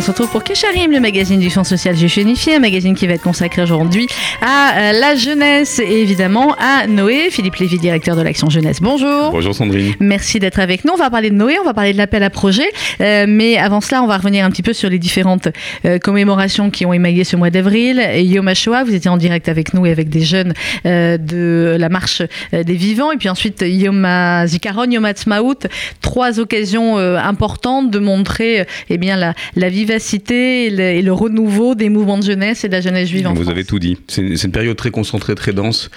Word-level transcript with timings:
On 0.00 0.02
se 0.02 0.12
retrouve 0.12 0.30
pour 0.30 0.42
Kesharim, 0.42 0.92
le 0.92 0.98
magazine 0.98 1.40
du 1.40 1.50
Fonds 1.50 1.62
social 1.62 1.94
juif 1.94 2.16
unifié, 2.16 2.54
un 2.54 2.58
magazine 2.58 2.94
qui 2.94 3.06
va 3.06 3.12
être 3.12 3.22
consacré 3.22 3.60
aujourd'hui 3.60 4.06
à 4.40 4.78
euh, 4.78 4.92
la 4.98 5.14
jeunesse 5.14 5.78
et 5.78 6.00
évidemment 6.00 6.56
à 6.58 6.86
Noé. 6.86 7.28
Philippe 7.30 7.56
Lévy, 7.56 7.78
directeur 7.78 8.16
de 8.16 8.22
l'Action 8.22 8.48
Jeunesse. 8.48 8.80
Bonjour. 8.80 9.30
Bonjour 9.30 9.54
Sandrine. 9.54 9.92
Merci 10.00 10.38
d'être 10.38 10.58
avec 10.58 10.86
nous. 10.86 10.92
On 10.94 10.96
va 10.96 11.10
parler 11.10 11.28
de 11.28 11.34
Noé, 11.34 11.58
on 11.60 11.64
va 11.64 11.74
parler 11.74 11.92
de 11.92 11.98
l'appel 11.98 12.22
à 12.22 12.30
projet. 12.30 12.64
Euh, 13.02 13.26
mais 13.28 13.58
avant 13.58 13.82
cela, 13.82 14.02
on 14.02 14.06
va 14.06 14.16
revenir 14.16 14.42
un 14.46 14.50
petit 14.50 14.62
peu 14.62 14.72
sur 14.72 14.88
les 14.88 14.98
différentes 14.98 15.48
euh, 15.84 15.98
commémorations 15.98 16.70
qui 16.70 16.86
ont 16.86 16.94
émaillé 16.94 17.24
ce 17.24 17.36
mois 17.36 17.50
d'avril. 17.50 18.02
Yom 18.22 18.48
HaShoah, 18.48 18.84
vous 18.84 18.94
étiez 18.94 19.10
en 19.10 19.18
direct 19.18 19.50
avec 19.50 19.74
nous 19.74 19.84
et 19.84 19.90
avec 19.90 20.08
des 20.08 20.22
jeunes 20.22 20.54
euh, 20.86 21.18
de 21.18 21.76
la 21.78 21.90
marche 21.90 22.22
des 22.54 22.74
vivants. 22.74 23.12
Et 23.12 23.18
puis 23.18 23.28
ensuite, 23.28 23.62
Yom 23.66 24.02
HaZikaron, 24.06 24.90
Yom 24.90 25.04
HaTzmaout. 25.04 25.66
Trois 26.00 26.40
occasions 26.40 26.96
importantes 26.96 27.90
de 27.90 27.98
montrer 27.98 28.64
eh 28.88 28.96
bien, 28.96 29.16
la, 29.16 29.34
la 29.56 29.68
vivacité 29.68 29.90
et 30.00 30.70
le, 30.70 30.80
et 30.80 31.02
le 31.02 31.12
renouveau 31.12 31.74
des 31.74 31.88
mouvements 31.88 32.18
de 32.18 32.24
jeunesse 32.24 32.64
et 32.64 32.68
de 32.68 32.72
la 32.72 32.80
jeunesse 32.80 33.08
juive 33.08 33.26
en 33.26 33.30
Vous 33.34 33.42
France. 33.42 33.52
avez 33.52 33.64
tout 33.64 33.78
dit. 33.78 33.98
C'est 34.08 34.22
une, 34.22 34.52
période 34.52 34.76
très 34.76 34.90
concentrée, 34.90 35.34
très 35.34 35.52
dense, 35.52 35.90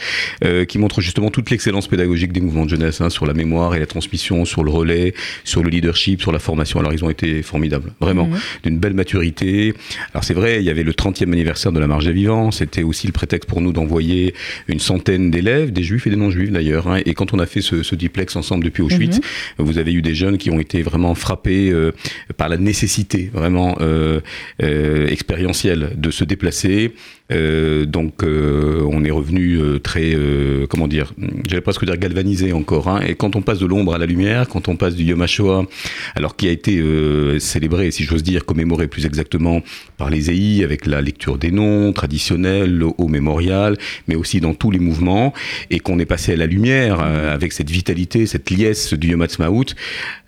euh, 0.43 0.65
qui 0.65 0.77
montre 0.77 1.01
justement 1.01 1.29
toute 1.29 1.49
l'excellence 1.49 1.87
pédagogique 1.87 2.31
des 2.31 2.41
mouvements 2.41 2.65
de 2.65 2.69
jeunesse, 2.69 3.01
hein, 3.01 3.09
sur 3.09 3.25
la 3.25 3.33
mémoire 3.33 3.75
et 3.75 3.79
la 3.79 3.85
transmission, 3.85 4.45
sur 4.45 4.63
le 4.63 4.71
relais, 4.71 5.13
sur 5.43 5.63
le 5.63 5.69
leadership, 5.69 6.21
sur 6.21 6.31
la 6.31 6.39
formation. 6.39 6.79
Alors 6.79 6.93
ils 6.93 7.03
ont 7.03 7.09
été 7.09 7.41
formidables, 7.41 7.93
vraiment, 7.99 8.27
Mhm. 8.27 8.37
d'une 8.63 8.77
belle 8.79 8.93
maturité. 8.93 9.73
Alors 10.13 10.23
c'est 10.23 10.33
vrai, 10.33 10.57
il 10.59 10.63
y 10.65 10.69
avait 10.69 10.83
le 10.83 10.93
30e 10.93 11.31
anniversaire 11.33 11.71
de 11.71 11.79
la 11.79 11.87
Marche 11.87 12.05
des 12.05 12.13
Vivants, 12.13 12.51
c'était 12.51 12.83
aussi 12.83 13.07
le 13.07 13.13
prétexte 13.13 13.49
pour 13.49 13.61
nous 13.61 13.71
d'envoyer 13.73 14.33
une 14.67 14.79
centaine 14.79 15.31
d'élèves, 15.31 15.71
des 15.71 15.83
juifs 15.83 16.07
et 16.07 16.09
des 16.09 16.15
non-juifs 16.15 16.51
d'ailleurs. 16.51 16.87
hein. 16.87 16.99
Et 17.05 17.13
quand 17.13 17.33
on 17.33 17.39
a 17.39 17.45
fait 17.45 17.61
ce, 17.61 17.83
ce 17.83 17.95
duplex 17.95 18.35
ensemble 18.35 18.63
depuis 18.65 18.83
Auschwitz, 18.83 19.19
vous 19.57 19.77
avez 19.77 19.93
eu 19.93 20.01
des 20.01 20.15
jeunes 20.15 20.37
qui 20.37 20.51
ont 20.51 20.59
été 20.59 20.81
vraiment 20.81 21.15
frappés 21.15 21.69
euh, 21.71 21.91
par 22.37 22.49
la 22.49 22.57
nécessité 22.57 23.29
vraiment 23.33 23.75
euh, 23.83 24.19
euh, 24.61 25.07
expérientielle 25.07 25.91
de 25.95 26.11
se 26.11 26.23
déplacer. 26.23 26.93
Euh, 27.33 27.85
donc 27.85 28.23
euh, 28.23 28.81
on 28.89 29.03
est 29.03 29.11
revenu 29.11 29.55
euh, 29.55 29.79
très, 29.79 30.15
comment 30.69 30.87
dire, 30.87 31.13
j'allais 31.47 31.61
presque 31.61 31.85
dire 31.85 31.97
galvanisé 31.97 32.53
encore. 32.53 32.87
hein. 32.87 33.01
Et 33.07 33.15
quand 33.15 33.35
on 33.35 33.41
passe 33.41 33.59
de 33.59 33.65
l'ombre 33.65 33.93
à 33.93 33.97
la 33.97 34.05
lumière, 34.05 34.47
quand 34.47 34.67
on 34.67 34.75
passe 34.75 34.95
du 34.95 35.03
Yom 35.03 35.21
HaShoah, 35.21 35.65
alors 36.15 36.35
qui 36.35 36.47
a 36.47 36.51
été 36.51 36.81
célébré, 37.39 37.91
si 37.91 38.03
j'ose 38.03 38.23
dire, 38.23 38.45
commémoré 38.45 38.87
plus 38.87 39.05
exactement 39.05 39.61
par 39.97 40.09
les 40.09 40.31
EI, 40.31 40.63
avec 40.63 40.85
la 40.85 41.01
lecture 41.01 41.37
des 41.37 41.51
noms 41.51 41.91
traditionnels 41.93 42.83
au 42.97 43.07
mémorial, 43.07 43.77
mais 44.07 44.15
aussi 44.15 44.39
dans 44.39 44.53
tous 44.53 44.71
les 44.71 44.79
mouvements, 44.79 45.33
et 45.69 45.79
qu'on 45.79 45.99
est 45.99 46.05
passé 46.05 46.33
à 46.33 46.35
la 46.35 46.45
lumière 46.45 47.01
avec 47.01 47.51
cette 47.53 47.69
vitalité, 47.69 48.25
cette 48.25 48.49
liesse 48.49 48.93
du 48.93 49.09
Yom 49.09 49.21
HaTzmaout, 49.21 49.75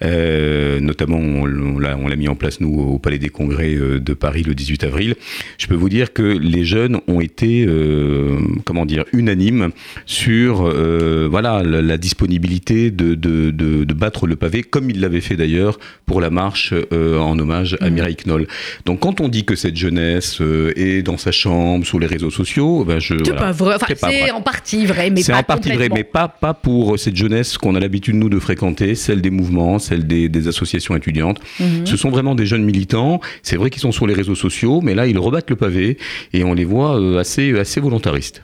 notamment 0.02 1.18
on, 1.18 1.80
l'a 1.80 2.16
mis 2.16 2.28
en 2.28 2.36
place 2.36 2.60
nous 2.60 2.80
au 2.80 3.00
Palais 3.00 3.20
des 3.20 3.30
Congrès 3.30 3.76
de 3.76 4.14
Paris 4.14 4.44
le 4.44 4.56
18 4.56 4.84
avril. 4.84 5.16
Je 5.58 5.68
peux 5.68 5.76
vous 5.76 5.90
dire 5.90 6.14
que 6.14 6.24
les 6.24 6.66
jeunes 6.66 6.95
ont 7.08 7.22
été, 7.22 7.66
euh, 7.68 8.38
comment 8.66 8.86
dire, 8.86 9.06
unanimes 9.14 9.70
sur 10.06 10.66
euh, 10.66 11.28
voilà 11.30 11.64
la, 11.64 11.82
la 11.82 11.98
disponibilité 11.98 12.92
de, 12.92 13.16
de, 13.16 13.52
de, 13.52 13.84
de 13.84 13.94
battre 13.94 14.28
le 14.28 14.36
pavé, 14.36 14.64
comme 14.64 14.90
ils 14.90 15.00
l'avaient 15.00 15.22
fait 15.22 15.36
d'ailleurs 15.36 15.80
pour 16.06 16.22
la 16.22 16.30
marche 16.30 16.74
euh, 16.94 17.18
en 17.20 17.38
hommage 17.40 17.78
à 17.82 17.90
Mhm. 17.90 17.94
Mireille 17.96 18.16
Knoll. 18.26 18.48
Donc 18.86 19.00
quand 19.02 19.22
on 19.22 19.28
dit 19.28 19.46
que 19.46 19.56
cette 19.56 19.78
jeunesse 19.78 20.42
est 20.76 21.02
dans 21.04 21.18
sa 21.18 21.32
chambre, 21.32 21.86
sur 21.86 22.00
les 22.00 22.08
réseaux 22.08 22.32
sociaux, 22.32 22.84
ben 22.86 23.00
je 23.00 23.16
C'est 23.18 23.24
voilà. 23.32 23.42
pas 23.42 23.52
vrai. 23.52 23.76
Enfin, 23.76 23.94
C'est 24.10 24.32
en 24.32 24.42
partie 24.42 24.86
vrai, 24.86 25.10
mais 25.10 25.22
C'est 25.22 25.32
pas 25.32 25.40
en 25.40 25.44
partie 25.44 25.72
vrai, 25.72 25.88
mais 25.94 26.04
pas, 26.04 26.28
pas 26.28 26.54
pour 26.54 26.98
cette 27.00 27.16
jeunesse 27.16 27.58
qu'on 27.58 27.76
a 27.76 27.80
l'habitude, 27.80 28.16
nous, 28.16 28.30
de 28.30 28.40
fréquenter, 28.40 28.96
celle 28.96 29.22
des 29.22 29.30
mouvements, 29.30 29.80
celle 29.80 30.06
des, 30.08 30.28
des 30.30 30.48
associations 30.48 30.96
étudiantes. 30.96 31.40
Mhm. 31.60 31.86
Ce 31.86 31.96
sont 31.98 32.10
vraiment 32.10 32.36
des 32.36 32.46
jeunes 32.46 32.64
militants. 32.64 33.20
C'est 33.44 33.56
vrai 33.58 33.70
qu'ils 33.70 33.82
sont 33.82 33.92
sur 33.92 34.08
les 34.08 34.14
réseaux 34.14 34.36
sociaux, 34.36 34.82
mais 34.82 34.96
là, 34.96 35.08
ils 35.08 35.18
rebattent 35.18 35.50
le 35.50 35.56
pavé 35.56 35.98
et 36.34 36.44
on 36.44 36.54
les 36.54 36.66
voit 36.66 36.75
euh, 36.84 37.20
assez, 37.20 37.58
assez 37.58 37.80
volontaristes. 37.80 38.42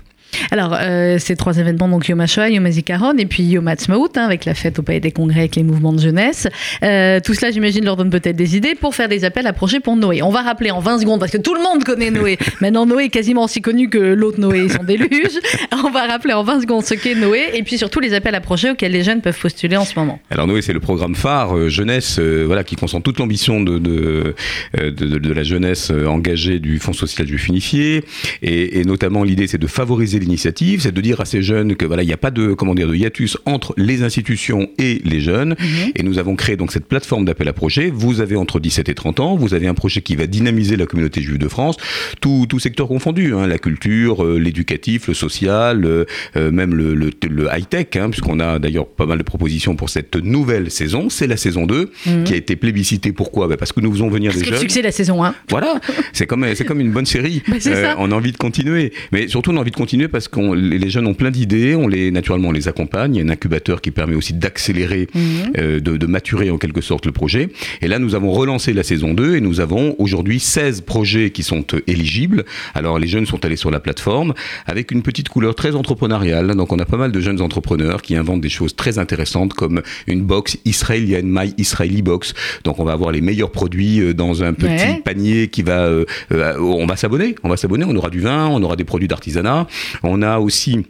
Alors, 0.51 0.75
euh, 0.79 1.17
ces 1.19 1.35
trois 1.35 1.57
événements, 1.57 1.87
donc 1.87 2.07
Yom 2.07 2.19
HaShoah, 2.19 2.49
Yom 2.49 2.65
HaZikaron 2.65 3.13
et 3.17 3.25
puis 3.25 3.43
Yom 3.43 3.67
HaTzmaout, 3.67 4.09
hein, 4.15 4.23
avec 4.25 4.45
la 4.45 4.53
fête 4.53 4.79
au 4.79 4.81
Palais 4.81 4.99
des 4.99 5.11
Congrès 5.11 5.39
avec 5.41 5.55
les 5.55 5.63
mouvements 5.63 5.93
de 5.93 6.01
jeunesse. 6.01 6.47
Euh, 6.83 7.19
tout 7.23 7.33
cela, 7.33 7.51
j'imagine, 7.51 7.83
leur 7.85 7.95
donne 7.97 8.09
peut-être 8.09 8.35
des 8.35 8.55
idées 8.55 8.75
pour 8.75 8.95
faire 8.95 9.09
des 9.09 9.23
appels 9.25 9.47
à 9.47 9.53
projets 9.53 9.79
pour 9.79 9.95
Noé. 9.95 10.21
On 10.21 10.29
va 10.29 10.41
rappeler 10.41 10.71
en 10.71 10.79
20 10.79 10.99
secondes, 10.99 11.19
parce 11.19 11.31
que 11.31 11.37
tout 11.37 11.53
le 11.53 11.61
monde 11.61 11.83
connaît 11.83 12.11
Noé. 12.11 12.37
Maintenant, 12.61 12.85
Noé 12.85 13.05
est 13.05 13.09
quasiment 13.09 13.43
aussi 13.43 13.61
connu 13.61 13.89
que 13.89 13.97
l'autre 13.97 14.39
Noé 14.39 14.65
et 14.65 14.69
son 14.69 14.83
déluge. 14.83 15.39
On 15.85 15.89
va 15.91 16.07
rappeler 16.07 16.33
en 16.33 16.43
20 16.43 16.61
secondes 16.61 16.83
ce 16.85 16.93
qu'est 16.93 17.15
Noé 17.15 17.49
et 17.53 17.63
puis 17.63 17.77
surtout 17.77 17.99
les 17.99 18.13
appels 18.13 18.35
à 18.35 18.41
projets 18.41 18.71
auxquels 18.71 18.91
les 18.91 19.03
jeunes 19.03 19.21
peuvent 19.21 19.39
postuler 19.39 19.77
en 19.77 19.85
ce 19.85 19.97
moment. 19.97 20.19
Alors 20.29 20.47
Noé, 20.47 20.61
c'est 20.61 20.73
le 20.73 20.79
programme 20.79 21.15
phare 21.15 21.55
euh, 21.57 21.69
jeunesse, 21.69 22.19
voilà, 22.19 22.63
qui 22.63 22.75
concentre 22.75 23.03
toute 23.03 23.19
l'ambition 23.19 23.61
de 23.61 23.79
de, 23.79 24.35
de, 24.77 24.89
de- 24.89 25.17
de 25.17 25.33
la 25.33 25.43
jeunesse 25.43 25.91
engagée 25.91 26.59
du 26.59 26.79
Fonds 26.79 26.93
social 26.93 27.27
juif 27.27 27.47
unifié, 27.47 28.03
et, 28.41 28.79
et 28.79 28.83
notamment 28.85 29.23
l'idée, 29.23 29.47
c'est 29.47 29.57
de 29.57 29.67
favoriser 29.67 30.19
l'initiative, 30.21 30.81
c'est 30.81 30.91
de 30.93 31.01
dire 31.01 31.19
à 31.21 31.25
ces 31.25 31.41
jeunes 31.41 31.75
que 31.75 31.85
voilà, 31.85 32.03
il 32.03 32.07
n'y 32.07 32.13
a 32.13 32.17
pas 32.17 32.31
de 32.31 32.53
comment 32.53 32.73
dire 32.75 32.87
de 32.87 32.95
hiatus 32.95 33.37
entre 33.45 33.73
les 33.77 34.03
institutions 34.03 34.69
et 34.77 35.01
les 35.03 35.19
jeunes, 35.19 35.55
et 35.95 36.03
nous 36.03 36.17
avons 36.19 36.35
créé 36.35 36.55
donc 36.55 36.71
cette 36.71 36.85
plateforme 36.85 37.25
d'appel 37.25 37.47
à 37.47 37.53
projet. 37.53 37.91
Vous 37.93 38.21
avez 38.21 38.35
entre 38.35 38.59
17 38.59 38.89
et 38.89 38.93
30 38.95 39.19
ans, 39.19 39.35
vous 39.35 39.53
avez 39.53 39.67
un 39.67 39.73
projet 39.73 40.01
qui 40.01 40.15
va 40.15 40.27
dynamiser 40.27 40.77
la 40.77 40.85
communauté 40.85 41.21
juive 41.21 41.37
de 41.37 41.47
France, 41.47 41.75
tout, 42.21 42.45
tout 42.47 42.59
secteur 42.59 42.87
confondu, 42.87 43.33
hein, 43.33 43.47
la 43.47 43.57
culture, 43.57 44.23
euh, 44.23 44.37
l'éducatif, 44.39 45.07
le 45.07 45.13
social, 45.13 45.85
euh, 45.85 46.05
euh, 46.35 46.51
même 46.51 46.73
le, 46.73 46.93
le, 46.95 47.09
le 47.29 47.47
high-tech, 47.51 47.87
hein, 47.95 48.09
puisqu'on 48.09 48.39
a 48.39 48.59
d'ailleurs 48.59 48.87
pas 48.87 49.05
mal 49.05 49.17
de 49.17 49.23
propositions 49.23 49.75
pour 49.75 49.89
cette 49.89 50.15
nouvelle 50.15 50.71
saison. 50.71 51.09
C'est 51.09 51.27
la 51.27 51.37
saison 51.37 51.65
2 51.65 51.91
qui 52.25 52.33
a 52.33 52.35
été 52.37 52.55
plébiscitée. 52.55 53.11
Pourquoi? 53.11 53.47
Ben 53.47 53.57
Parce 53.57 53.71
que 53.73 53.79
nous 53.81 53.91
faisons 53.91 54.09
venir 54.09 54.31
Mhm. 54.31 54.35
Parce 54.35 54.39
des 54.39 54.45
que 54.45 54.49
le 54.51 54.55
jeunes. 54.57 54.61
succès 54.61 54.79
de 54.79 54.85
la 54.85 54.91
saison 54.91 55.23
1. 55.23 55.33
Voilà, 55.49 55.79
c'est 56.13 56.25
comme 56.27 56.45
c'est 56.55 56.63
comme 56.65 56.79
une 56.79 56.91
bonne 56.91 57.05
série. 57.05 57.41
Bah, 57.47 57.57
c'est 57.59 57.93
on 57.97 58.11
a 58.11 58.15
envie 58.15 58.31
de 58.31 58.37
continuer, 58.37 58.93
mais 59.11 59.27
surtout 59.27 59.51
on 59.51 59.57
a 59.57 59.59
envie 59.59 59.71
de 59.71 59.75
continuer 59.75 60.07
parce 60.11 60.27
qu'on 60.27 60.53
les 60.53 60.89
jeunes 60.89 61.07
ont 61.07 61.13
plein 61.13 61.31
d'idées, 61.31 61.75
on 61.75 61.87
les 61.87 62.11
naturellement 62.11 62.49
on 62.49 62.51
les 62.51 62.67
accompagne. 62.67 63.15
Il 63.15 63.17
y 63.19 63.21
a 63.21 63.25
un 63.25 63.29
incubateur 63.29 63.81
qui 63.81 63.91
permet 63.91 64.15
aussi 64.15 64.33
d'accélérer, 64.33 65.07
Mhm. 65.15 65.21
euh, 65.57 65.79
de, 65.79 65.97
de 65.97 66.05
maturer 66.05 66.49
en 66.51 66.57
quelque 66.57 66.81
sorte 66.81 67.05
le 67.05 67.11
projet. 67.11 67.49
Et 67.81 67.87
là 67.87 67.97
nous 67.99 68.13
avons 68.15 68.31
relancé 68.31 68.73
la 68.73 68.83
saison 68.83 69.13
2 69.13 69.35
et 69.37 69.41
nous 69.41 69.59
avons 69.59 69.95
aujourd'hui 69.99 70.39
16 70.39 70.81
projets 70.81 71.31
qui 71.31 71.43
sont 71.43 71.65
euh, 71.73 71.79
éligibles. 71.87 72.43
Alors 72.73 72.99
les 72.99 73.07
jeunes 73.07 73.25
sont 73.25 73.43
allés 73.45 73.55
sur 73.55 73.71
la 73.71 73.79
plateforme 73.79 74.33
avec 74.67 74.91
une 74.91 75.01
petite 75.01 75.29
couleur 75.29 75.55
très 75.55 75.75
entrepreneuriale. 75.75 76.55
Donc 76.55 76.71
on 76.73 76.79
a 76.79 76.85
pas 76.85 76.97
mal 76.97 77.11
de 77.11 77.19
jeunes 77.19 77.41
entrepreneurs 77.41 78.01
qui 78.01 78.15
inventent 78.15 78.41
des 78.41 78.49
choses 78.49 78.75
très 78.75 78.99
intéressantes 78.99 79.53
comme 79.53 79.81
une 80.07 80.21
box 80.21 80.57
israélienne, 80.65 81.27
My 81.27 81.53
Israeli 81.57 82.01
Box. 82.01 82.33
Donc 82.63 82.79
on 82.79 82.83
va 82.83 82.93
avoir 82.93 83.11
les 83.11 83.21
meilleurs 83.21 83.51
produits 83.51 83.99
euh, 84.01 84.13
dans 84.13 84.43
un 84.43 84.53
petit 84.53 84.71
Ouais. 84.71 85.01
panier 85.03 85.47
qui 85.49 85.61
va, 85.63 85.85
euh, 85.85 86.05
euh, 86.31 86.57
on 86.59 86.85
va 86.85 86.95
s'abonner, 86.95 87.35
on 87.43 87.49
va 87.49 87.57
s'abonner, 87.57 87.85
on 87.87 87.95
aura 87.95 88.09
du 88.09 88.19
vin, 88.21 88.47
on 88.47 88.61
aura 88.63 88.75
des 88.75 88.83
produits 88.83 89.07
d'artisanat, 89.07 89.67
on 90.03 90.21
a 90.21 90.39
aussi 90.39 90.85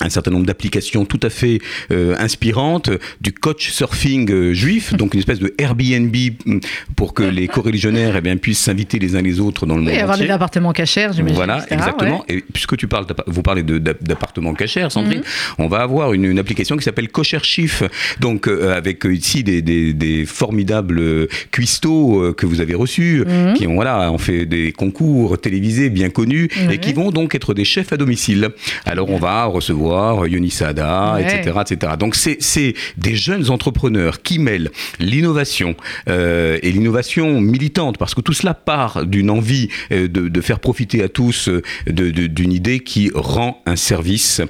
un 0.00 0.08
certain 0.10 0.30
nombre 0.30 0.46
d'applications 0.46 1.04
tout 1.04 1.20
à 1.22 1.30
fait 1.30 1.58
euh, 1.90 2.14
inspirantes, 2.18 2.90
du 3.20 3.32
coach 3.32 3.70
surfing 3.70 4.30
euh, 4.30 4.52
juif, 4.54 4.94
donc 4.94 5.14
une 5.14 5.20
espèce 5.20 5.38
de 5.40 5.52
Airbnb 5.58 6.14
mm, 6.46 6.58
pour 6.96 7.14
que 7.14 7.22
les 7.22 7.48
coreligionnaires 7.48 8.14
eh 8.16 8.20
bien, 8.20 8.36
puissent 8.36 8.60
s'inviter 8.60 8.98
les 8.98 9.16
uns 9.16 9.22
les 9.22 9.40
autres 9.40 9.66
dans 9.66 9.74
le 9.76 9.82
monde 9.82 9.90
Oui, 9.90 9.98
avoir 9.98 10.16
entier. 10.16 10.26
des 10.26 10.32
appartements 10.32 10.72
cachers, 10.72 11.08
j'imagine. 11.14 11.36
Voilà, 11.36 11.58
etc., 11.58 11.74
exactement. 11.74 12.24
ouais. 12.28 12.36
Et 12.36 12.44
puisque 12.52 12.76
tu 12.76 12.86
parles, 12.86 13.06
vous 13.26 13.42
parlez 13.42 13.62
d'appartements 13.62 14.54
cachers, 14.54 14.88
Sandrine, 14.90 15.18
Mhm. 15.20 15.24
on 15.64 15.68
va 15.68 15.78
avoir 15.80 16.12
une, 16.12 16.24
une 16.26 16.38
application 16.38 16.76
qui 16.76 16.84
s'appelle 16.84 17.08
Cocher 17.08 17.38
Chief. 17.42 17.82
Donc, 18.20 18.46
euh, 18.48 18.76
avec 18.76 19.04
ici 19.04 19.42
des, 19.42 19.62
des, 19.62 19.92
des 19.94 20.26
formidables 20.26 21.26
cuistots 21.50 22.32
que 22.36 22.46
vous 22.46 22.60
avez 22.60 22.74
reçus, 22.74 23.24
Mhm. 23.26 23.54
qui 23.54 23.66
ont, 23.66 23.74
voilà, 23.74 24.10
ont 24.12 24.18
fait 24.18 24.46
des 24.46 24.72
concours 24.72 25.40
télévisés 25.40 25.90
bien 25.90 26.10
connus 26.10 26.48
et 26.70 26.78
qui 26.78 26.92
vont 26.92 27.10
donc 27.10 27.34
être 27.34 27.54
des 27.54 27.64
chefs 27.64 27.92
à 27.92 27.96
domicile. 27.96 28.50
Alors, 28.86 29.10
on 29.10 29.18
va 29.18 29.44
recevoir 29.46 29.87
Yoni 30.26 30.50
Saada, 30.50 31.14
Ouais. 31.16 31.22
etc., 31.24 31.56
etc. 31.62 31.92
Donc, 31.98 32.14
c'est 32.14 32.74
des 32.96 33.14
jeunes 33.14 33.50
entrepreneurs 33.50 34.22
qui 34.22 34.38
mêlent 34.38 34.70
l'innovation 35.00 35.74
euh, 36.08 36.58
et 36.62 36.70
l'innovation 36.72 37.40
militante, 37.40 37.98
parce 37.98 38.14
que 38.14 38.20
tout 38.20 38.32
cela 38.32 38.54
part 38.54 39.06
d'une 39.06 39.30
envie 39.30 39.68
euh, 39.92 40.08
de, 40.08 40.28
de 40.28 40.40
faire 40.40 40.60
profiter 40.60 41.02
à 41.02 41.08
tous 41.08 41.48
euh, 41.48 41.62
d'une 41.86 42.52
idée 42.52 42.80
qui 42.80 43.10
rend 43.14 43.62
un 43.66 43.76
service. 43.76 44.40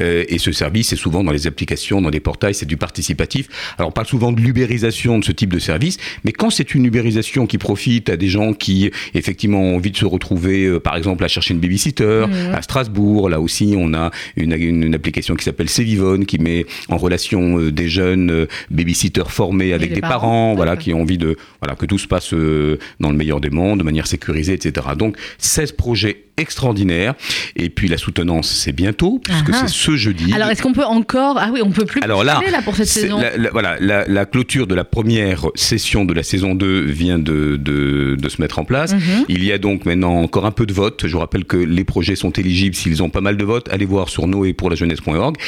Euh, 0.00 0.24
et 0.28 0.38
ce 0.38 0.52
service, 0.52 0.88
c'est 0.88 0.96
souvent 0.96 1.22
dans 1.24 1.32
les 1.32 1.46
applications, 1.46 2.00
dans 2.00 2.10
les 2.10 2.20
portails, 2.20 2.54
c'est 2.54 2.66
du 2.66 2.76
participatif. 2.76 3.48
Alors, 3.78 3.88
on 3.90 3.92
parle 3.92 4.06
souvent 4.06 4.32
de 4.32 4.40
l'ubérisation 4.40 5.18
de 5.18 5.24
ce 5.24 5.32
type 5.32 5.52
de 5.52 5.58
service, 5.58 5.96
mais 6.24 6.32
quand 6.32 6.50
c'est 6.50 6.74
une 6.74 6.84
ubérisation 6.86 7.46
qui 7.46 7.58
profite 7.58 8.08
à 8.08 8.16
des 8.16 8.28
gens 8.28 8.52
qui, 8.52 8.90
effectivement, 9.14 9.60
ont 9.60 9.76
envie 9.76 9.90
de 9.90 9.96
se 9.96 10.04
retrouver, 10.04 10.78
par 10.80 10.96
exemple, 10.96 11.24
à 11.24 11.28
chercher 11.28 11.54
une 11.54 11.60
babysitter, 11.60 12.24
à 12.52 12.62
Strasbourg, 12.62 13.28
là 13.28 13.40
aussi, 13.40 13.74
on 13.76 13.94
a 13.94 14.10
une, 14.36 14.52
une, 14.52 14.87
une 14.88 14.94
application 14.94 15.34
qui 15.34 15.44
s'appelle 15.44 15.68
Cvivone 15.68 16.26
qui 16.26 16.38
met 16.38 16.66
en 16.88 16.96
relation 16.96 17.58
des 17.70 17.88
jeunes 17.88 18.46
babysitters 18.70 19.30
formés 19.30 19.72
avec 19.72 19.92
des 19.92 20.00
parents, 20.00 20.54
voilà, 20.54 20.76
qui 20.76 20.92
ont 20.92 21.02
envie 21.02 21.18
de 21.18 21.36
voilà 21.62 21.76
que 21.76 21.86
tout 21.86 21.98
se 21.98 22.06
passe 22.06 22.32
dans 22.32 23.10
le 23.10 23.16
meilleur 23.16 23.40
des 23.40 23.50
mondes, 23.50 23.78
de 23.78 23.84
manière 23.84 24.06
sécurisée, 24.06 24.54
etc. 24.54 24.88
Donc 24.96 25.16
16 25.38 25.72
projets 25.72 26.24
extraordinaires. 26.38 27.14
Et 27.56 27.68
puis 27.68 27.88
la 27.88 27.98
soutenance, 27.98 28.48
c'est 28.48 28.72
bientôt, 28.72 29.20
puisque 29.22 29.54
c'est 29.54 29.68
ce 29.68 29.96
jeudi. 29.96 30.32
Alors 30.32 30.48
est-ce 30.48 30.62
qu'on 30.62 30.72
peut 30.72 30.84
encore 30.84 31.36
Ah 31.38 31.50
oui, 31.52 31.60
on 31.62 31.70
peut 31.70 31.84
plus. 31.84 32.00
Alors 32.02 32.24
là, 32.24 32.40
là 32.50 32.62
pour 32.62 32.76
cette 32.76 32.86
saison. 32.86 33.20
voilà, 33.52 33.76
la, 33.80 34.24
clôture 34.26 34.66
de 34.66 34.74
la 34.74 34.84
première 34.84 35.46
session 35.54 36.04
de 36.04 36.14
la 36.14 36.22
saison 36.22 36.54
2 36.54 36.80
vient 36.82 37.18
de, 37.18 37.56
de, 37.56 38.16
de 38.18 38.28
se 38.28 38.40
mettre 38.40 38.58
en 38.58 38.64
place. 38.64 38.94
Mhm. 38.94 39.24
Il 39.28 39.44
y 39.44 39.52
a 39.52 39.58
donc 39.58 39.84
maintenant 39.84 40.14
encore 40.14 40.46
un 40.46 40.50
peu 40.50 40.66
de 40.66 40.72
vote. 40.72 41.06
Je 41.06 41.12
vous 41.12 41.18
rappelle 41.18 41.44
que 41.44 41.56
les 41.56 41.84
projets 41.84 42.16
sont 42.16 42.30
éligibles 42.30 42.76
s'ils 42.76 43.02
ont 43.02 43.10
pas 43.10 43.20
mal 43.20 43.36
de 43.36 43.44
votes. 43.44 43.68
Allez 43.70 43.86
voir 43.86 44.08
sur 44.08 44.26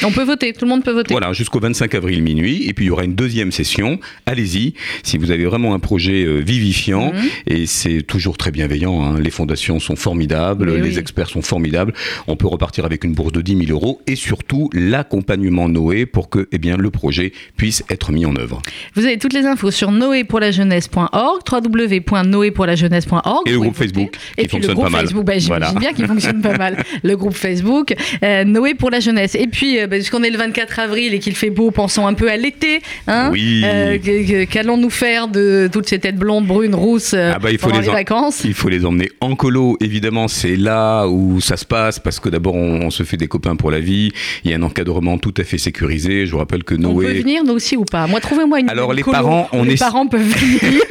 On 0.03 0.11
peut 0.11 0.25
voter, 0.25 0.53
tout 0.53 0.65
le 0.65 0.71
monde 0.71 0.85
peut 0.85 0.93
voter. 0.93 1.13
Voilà, 1.13 1.33
jusqu'au 1.33 1.61
25 1.61 1.95
avril 1.95 2.23
minuit. 2.23 2.69
Et 2.69 2.75
puis 2.75 2.87
il 2.87 2.89
y 2.89 2.91
aura 2.91 3.05
une 3.05 3.15
deuxième 3.15 3.53
session. 3.53 3.99
Allez-y, 4.27 4.75
si 5.03 5.19
vous 5.19 5.31
avez 5.31 5.45
vraiment 5.45 5.75
un 5.75 5.79
projet 5.79 6.25
euh, 6.25 6.39
vivifiant. 6.39 7.13
Mhm. 7.13 7.21
Et 7.47 7.67
c'est 7.67 8.03
toujours 8.03 8.37
très 8.37 8.51
bienveillant. 8.51 9.03
Hein. 9.03 9.21
Les 9.21 9.31
fondations 9.31 9.81
sont 9.81 9.97
formidables, 9.97 10.75
les 10.77 10.99
experts 10.99 11.29
sont 11.29 11.43
formidables. 11.43 11.93
On 12.27 12.37
peut 12.37 12.47
repartir 12.47 12.85
avec 12.85 13.05
une 13.05 13.15
bourse 13.15 13.33
de 13.33 13.41
10 13.41 13.67
000 13.67 13.71
euros 13.71 14.01
et 14.07 14.17
surtout 14.17 14.71
l'accompagnement 14.73 15.69
Noé 15.69 16.07
pour 16.07 16.31
que 16.31 16.49
eh 16.53 16.59
bien, 16.59 16.77
le 16.77 16.91
projet 16.91 17.33
puisse 17.57 17.85
être 17.91 18.13
mis 18.13 18.27
en 18.27 18.37
œuvre. 18.37 18.61
Vous 18.95 19.05
avez 19.05 19.19
toutes 19.19 19.33
les 19.33 19.47
infos 19.47 19.71
sur 19.71 19.91
noépourlajeunesse.org, 19.93 21.41
www.noépourlajeunesse.org. 21.51 23.49
Et 23.49 23.53
le 23.53 23.61
groupe 23.61 23.77
Facebook 23.77 24.17
qui 24.37 24.49
fonctionne 24.49 24.77
pas 24.77 24.91
mal. 24.91 25.01
Facebook, 25.03 25.25
bah, 25.25 25.39
j'imagine 25.39 25.79
bien 25.79 25.93
qu'il 25.93 26.07
fonctionne 26.07 26.41
pas 26.41 26.57
mal. 26.57 26.85
Le 27.03 27.17
groupe 27.17 27.35
Facebook, 27.35 27.95
euh, 28.23 28.45
Noé 28.45 28.75
pour 28.75 28.91
la 28.91 29.01
jeunesse. 29.01 29.10
Et 29.17 29.47
puis, 29.47 29.79
euh, 29.79 29.87
bah, 29.87 29.97
puisqu'on 29.97 30.23
est 30.23 30.31
le 30.31 30.39
24 30.39 30.79
avril 30.79 31.15
et 31.15 31.19
qu'il 31.19 31.35
fait 31.35 31.51
beau, 31.51 31.71
pensons 31.71 32.07
un 32.07 32.15
peu 32.15 32.31
à 32.31 32.37
l'été. 32.37 32.81
Hein 33.07 33.31
oui. 33.33 33.63
Euh, 33.65 33.99
qu'allons-nous 34.51 34.91
faire 34.91 35.29
de 35.29 35.69
toutes 35.73 35.89
ces 35.89 35.99
têtes 35.99 36.17
blondes, 36.17 36.47
brunes, 36.47 36.75
rousses 36.75 37.15
ah 37.15 37.39
bah, 37.39 37.51
il 37.51 37.59
faut 37.59 37.71
les, 37.71 37.81
vacances? 37.81 38.43
Il 38.45 38.55
faut 38.55 38.69
les 38.69 38.85
emmener 38.85 39.11
en 39.21 39.37
colo, 39.37 39.77
évidemment. 39.81 40.29
C'est 40.29 40.57
là 40.57 41.07
où 41.07 41.41
ça 41.41 41.57
se 41.57 41.65
passe 41.65 41.99
parce 41.99 42.21
que 42.21 42.29
d'abord, 42.29 42.55
on, 42.55 42.91
se 42.91 43.03
fait 43.05 43.17
des 43.17 43.29
copains 43.29 43.57
pour 43.57 43.71
la 43.71 43.81
vie. 43.81 44.11
Il 44.45 44.51
y 44.51 44.55
a 44.55 44.57
un 44.57 44.63
encadrement 44.63 45.19
tout 45.19 45.35
à 45.37 45.45
fait 45.45 45.59
sécurisé. 45.59 46.27
Je 46.27 46.33
vous 46.33 46.39
rappelle 46.39 46.65
que 46.65 46.75
Noé. 46.75 46.93
On 46.93 47.09
peut 47.09 47.19
venir, 47.19 47.45
nous 47.45 47.53
aussi, 47.53 47.77
ou 47.77 47.85
pas? 47.85 48.07
Moi, 48.07 48.21
trouvez-moi 48.21 48.61
une. 48.61 48.69
Alors, 48.69 48.93
les 48.93 49.05
parents, 49.05 49.49
on 49.53 49.63
les 49.63 49.77
parents 49.77 50.07
peuvent 50.09 50.21
venir. 50.23 50.83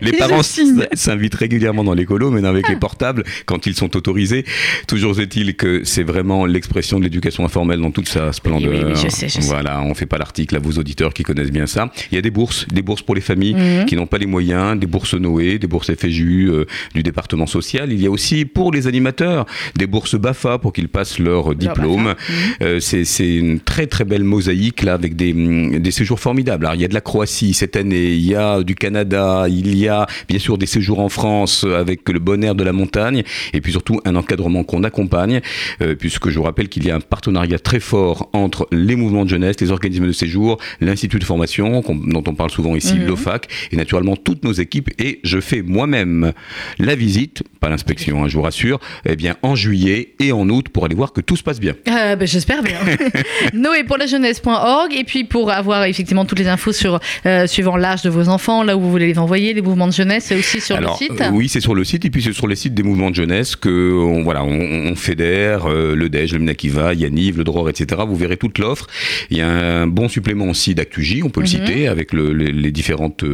les 0.00 0.12
parents 0.12 0.42
s'invitent 0.42 1.34
régulièrement 1.34 1.84
dans 1.84 1.94
les 1.94 2.04
colos, 2.04 2.30
mais 2.30 2.46
avec 2.46 2.68
les 2.68 2.74
ah. 2.74 2.80
portables, 2.80 3.24
quand 3.46 3.66
ils 3.66 3.74
sont 3.74 3.96
autorisés. 3.96 4.44
Toujours 4.86 5.20
est-il 5.20 5.54
que 5.56 5.82
c'est 5.84 6.02
vraiment 6.02 6.46
l'expression 6.46 6.98
de 6.98 7.04
l'éducation 7.04 7.39
informelle 7.44 7.80
dans 7.80 7.90
toute 7.90 8.08
sa 8.08 8.32
splendeur. 8.32 8.72
Oui, 8.72 8.94
je 8.94 9.08
sais, 9.08 9.28
je 9.28 9.40
voilà, 9.40 9.82
on 9.82 9.94
fait 9.94 10.06
pas 10.06 10.18
l'article 10.18 10.56
à 10.56 10.58
vos 10.58 10.72
auditeurs 10.72 11.12
qui 11.12 11.22
connaissent 11.22 11.50
bien 11.50 11.66
ça. 11.66 11.90
Il 12.10 12.14
y 12.14 12.18
a 12.18 12.22
des 12.22 12.30
bourses, 12.30 12.66
des 12.68 12.82
bourses 12.82 13.02
pour 13.02 13.14
les 13.14 13.20
familles 13.20 13.54
mhm. 13.54 13.86
qui 13.86 13.96
n'ont 13.96 14.06
pas 14.06 14.18
les 14.18 14.26
moyens, 14.26 14.78
des 14.78 14.86
bourses 14.86 15.14
Noé, 15.14 15.58
des 15.58 15.66
bourses 15.66 15.92
FJU 15.94 16.50
euh, 16.50 16.64
du 16.94 17.02
département 17.02 17.46
social. 17.46 17.92
Il 17.92 18.00
y 18.00 18.06
a 18.06 18.10
aussi 18.10 18.44
pour 18.44 18.72
les 18.72 18.86
animateurs 18.86 19.46
des 19.76 19.86
bourses 19.86 20.14
BAFA 20.16 20.58
pour 20.58 20.72
qu'ils 20.72 20.88
passent 20.88 21.18
leur 21.18 21.54
diplôme. 21.54 22.08
Mhm. 22.08 22.14
Euh, 22.62 22.80
c'est 22.80 23.36
une 23.36 23.60
très 23.60 23.86
très 23.86 24.04
belle 24.04 24.24
mosaïque 24.24 24.82
là 24.82 24.94
avec 24.94 25.16
des, 25.16 25.32
mm, 25.32 25.78
des 25.78 25.90
séjours 25.90 26.20
formidables. 26.20 26.66
Alors 26.66 26.74
il 26.76 26.82
y 26.82 26.84
a 26.84 26.88
de 26.88 26.94
la 26.94 27.00
Croatie 27.00 27.54
cette 27.54 27.76
année, 27.76 28.12
il 28.12 28.26
y 28.26 28.34
a 28.34 28.62
du 28.62 28.74
Canada, 28.74 29.46
il 29.48 29.76
y 29.76 29.88
a 29.88 30.06
bien 30.28 30.38
sûr 30.38 30.58
des 30.58 30.66
séjours 30.66 31.00
en 31.00 31.08
France 31.08 31.64
avec 31.64 32.08
le 32.08 32.18
bon 32.18 32.42
air 32.44 32.54
de 32.54 32.64
la 32.64 32.72
montagne 32.72 33.22
et 33.52 33.60
puis 33.60 33.72
surtout 33.72 34.00
un 34.04 34.16
encadrement 34.16 34.64
qu'on 34.64 34.84
accompagne 34.84 35.40
euh, 35.82 35.94
puisque 35.94 36.28
je 36.28 36.38
vous 36.38 36.44
rappelle 36.44 36.68
qu'il 36.68 36.84
y 36.84 36.90
a 36.90 36.96
un 36.96 37.00
partenariat 37.00 37.29
très 37.62 37.80
fort 37.80 38.28
entre 38.32 38.68
les 38.72 38.96
mouvements 38.96 39.24
de 39.24 39.30
jeunesse, 39.30 39.60
les 39.60 39.70
organismes 39.70 40.06
de 40.06 40.12
séjour, 40.12 40.58
l'Institut 40.80 41.18
de 41.18 41.24
formation 41.24 41.82
dont 41.88 42.24
on 42.26 42.34
parle 42.34 42.50
souvent 42.50 42.76
ici, 42.76 42.94
mhm. 42.94 43.06
l'OFAC 43.06 43.48
et 43.72 43.76
naturellement 43.76 44.16
toutes 44.16 44.44
nos 44.44 44.52
équipes 44.52 44.90
et 44.98 45.20
je 45.24 45.40
fais 45.40 45.62
moi-même 45.62 46.32
la 46.78 46.94
visite, 46.94 47.42
pas 47.60 47.68
l'inspection, 47.68 48.24
hein, 48.24 48.28
je 48.28 48.36
vous 48.36 48.42
rassure, 48.42 48.80
eh 49.04 49.16
bien 49.16 49.36
en 49.42 49.54
juillet 49.54 50.14
et 50.18 50.32
en 50.32 50.48
août 50.48 50.68
pour 50.70 50.86
aller 50.86 50.94
voir 50.94 51.12
que 51.12 51.20
tout 51.20 51.36
se 51.36 51.42
passe 51.42 51.60
bien. 51.60 51.74
Euh, 51.88 52.16
ben, 52.16 52.26
J'espère 52.26 52.62
bien. 52.62 52.78
Noé 53.52 53.84
pour 53.84 53.98
la 53.98 54.06
jeunesse.org 54.06 54.92
et 54.94 55.04
puis 55.04 55.24
pour 55.24 55.52
avoir 55.52 55.84
effectivement 55.84 56.24
toutes 56.24 56.38
les 56.38 56.48
infos 56.48 56.72
sur 56.72 57.00
euh, 57.26 57.46
suivant 57.46 57.76
l'âge 57.76 58.02
de 58.02 58.10
vos 58.10 58.28
enfants, 58.28 58.62
là 58.62 58.76
où 58.76 58.80
vous 58.80 58.90
voulez 58.90 59.06
les 59.06 59.18
envoyer, 59.18 59.52
les 59.52 59.62
mouvements 59.62 59.88
de 59.88 59.92
jeunesse, 59.92 60.26
c'est 60.28 60.38
aussi 60.38 60.60
sur 60.60 60.80
le 60.80 60.88
site. 60.96 61.22
oui, 61.32 61.48
c'est 61.48 61.60
sur 61.60 61.74
le 61.74 61.84
site 61.84 62.04
et 62.06 62.10
puis 62.10 62.22
c'est 62.22 62.32
sur 62.32 62.48
les 62.48 62.56
sites 62.56 62.74
des 62.74 62.82
mouvements 62.82 63.10
de 63.10 63.14
jeunesse 63.14 63.56
que 63.56 63.92
on, 63.94 64.22
voilà, 64.22 64.42
on, 64.42 64.94
fédère 64.96 65.66
euh, 65.66 65.94
le 65.94 66.08
DEJ, 66.08 66.32
le 66.32 66.38
Minakiva, 66.40 66.94
Yaniv, 66.94 67.38
le 67.38 67.44
Dror, 67.44 67.68
etc. 67.68 68.02
Vous 68.06 68.16
verrez 68.16 68.36
toute 68.36 68.58
l'offre. 68.58 68.86
Il 69.30 69.36
y 69.36 69.40
a 69.42 69.48
un 69.48 69.86
bon 69.86 70.08
supplément 70.08 70.46
aussi 70.46 70.74
d'ActuJ, 70.74 71.22
on 71.24 71.30
peut 71.30 71.40
le 71.40 71.46
mhm. 71.46 71.66
citer 71.66 71.88
avec 71.88 72.12
les, 72.12 72.70
différentes 72.70 73.24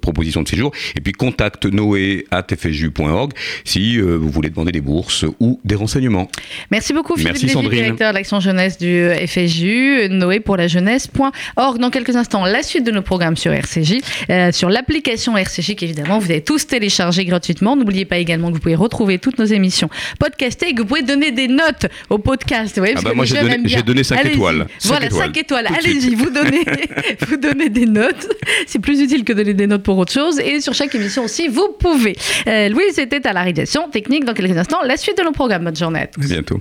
propositions 0.00 0.42
de 0.42 0.48
séjour. 0.48 0.72
Et 0.96 1.00
puis 1.00 1.12
contact 1.12 1.66
noé 1.66 2.26
si 3.64 3.98
vous 3.98 4.28
voulez 4.28 4.50
demander 4.50 4.72
des 4.72 4.80
bourses 4.80 5.24
ou 5.40 5.60
des 5.64 5.74
renseignements. 5.74 6.28
Merci 6.70 6.92
beaucoup 6.92 7.16
Philippe 7.16 7.42
Merci, 7.42 7.68
directeur 7.68 8.10
de 8.10 8.14
l'action 8.14 8.40
jeunesse 8.40 8.78
du 8.78 9.08
FSJU, 9.26 10.08
Noé 10.10 10.40
pour 10.40 10.56
la 10.56 10.68
jeunesse.org. 10.68 11.78
Dans 11.78 11.90
quelques 11.90 12.16
instants, 12.16 12.44
la 12.44 12.62
suite 12.62 12.84
de 12.84 12.90
nos 12.90 13.02
programmes 13.02 13.36
sur 13.36 13.52
RCJ, 13.52 13.98
euh, 14.30 14.52
sur 14.52 14.68
l'application 14.68 15.36
RCJ 15.36 15.74
qu'évidemment 15.74 16.18
vous 16.18 16.30
avez 16.30 16.42
tous 16.42 16.66
téléchargé 16.66 17.24
gratuitement. 17.24 17.76
N'oubliez 17.76 18.04
pas 18.04 18.18
également 18.18 18.48
que 18.48 18.54
vous 18.54 18.60
pouvez 18.60 18.74
retrouver 18.74 19.18
toutes 19.18 19.38
nos 19.38 19.44
émissions 19.44 19.88
podcastées 20.18 20.68
et 20.68 20.74
que 20.74 20.82
vous 20.82 20.88
pouvez 20.88 21.02
donner 21.02 21.30
des 21.30 21.48
notes 21.48 21.86
au 22.08 22.18
podcast. 22.18 22.78
Ouais, 22.78 22.94
ah 22.96 23.00
bah 23.02 23.12
moi 23.14 23.24
j'ai 23.24 23.40
donné, 23.40 23.82
donné 23.82 24.04
5 24.04 24.24
étoiles. 24.24 24.66
voilà, 24.84 25.10
5 25.10 25.36
étoiles. 25.36 25.66
Allez-y, 25.66 26.14
vous 26.14 26.30
donnez, 26.30 26.64
vous 27.28 27.36
donnez 27.36 27.68
des 27.68 27.86
notes. 27.86 28.28
C'est 28.66 28.78
plus 28.78 29.00
utile 29.00 29.24
que 29.24 29.32
donner 29.32 29.54
des 29.54 29.66
notes 29.66 29.82
pour 29.82 29.98
autre 29.98 30.12
chose. 30.12 30.38
Et 30.40 30.60
sur 30.60 30.74
chaque 30.74 30.94
émission 30.94 31.24
aussi, 31.24 31.48
vous 31.48 31.76
pouvez. 31.78 32.16
Euh, 32.46 32.68
Louis, 32.68 32.84
c'était 32.92 33.26
à 33.26 33.32
la 33.32 33.42
technique. 33.90 34.24
Dans 34.24 34.34
quelques 34.34 34.56
instants, 34.56 34.82
la 34.84 34.96
suite 34.96 35.18
de 35.18 35.22
nos 35.22 35.32
programmes. 35.32 35.64
Bonne 35.64 35.76
journée. 35.76 36.00
À 36.00 36.26
bientôt. 36.26 36.60